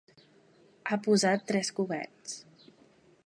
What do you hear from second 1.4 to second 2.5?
tres coberts.